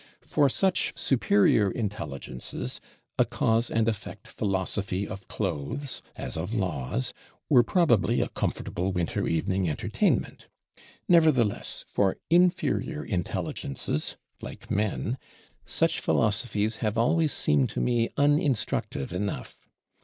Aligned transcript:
"For 0.23 0.49
such 0.49 0.93
superior 0.97 1.69
Intelligences 1.69 2.81
a 3.19 3.23
Cause 3.25 3.69
and 3.69 3.87
Effect 3.87 4.27
Philosophy 4.27 5.07
of 5.07 5.27
Clothes, 5.27 6.01
as 6.15 6.37
of 6.37 6.55
Laws, 6.55 7.13
were 7.49 7.61
probably 7.61 8.19
a 8.19 8.29
comfortable 8.29 8.91
winter 8.93 9.27
evening 9.27 9.69
entertainment: 9.69 10.47
nevertheless, 11.07 11.85
for 11.87 12.17
inferior 12.31 13.05
Intelligences, 13.05 14.17
like 14.41 14.71
men, 14.71 15.19
such 15.67 15.99
Philosophies 15.99 16.77
have 16.77 16.97
always 16.97 17.31
seemed 17.31 17.69
to 17.69 17.79
me 17.79 18.09
uninstructive 18.17 19.13
enough. 19.13 19.67